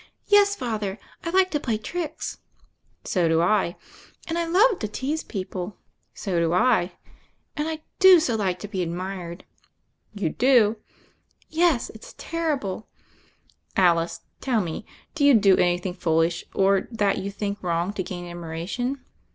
[0.25, 2.39] "Yes, Father, I like to play tricks."
[3.03, 3.75] "So do L"
[4.27, 5.77] "And I love to tease people."
[6.15, 6.93] "So do I."
[7.55, 9.43] "And I do so like to be admired."
[10.15, 10.75] "You do 1"
[11.49, 12.87] "Yes, it's terrible."
[13.77, 18.25] "Alice, tell me: do you do anything foolish, or that you think wrong to gain
[18.25, 19.05] admiration